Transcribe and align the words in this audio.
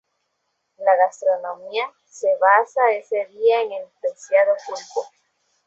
La 0.79 0.95
gastronomía 0.97 1.83
se 2.07 2.35
basa 2.37 2.91
ese 2.93 3.23
día 3.27 3.61
en 3.61 3.71
el 3.73 3.85
preciado 4.01 4.53
pulpo. 4.65 5.07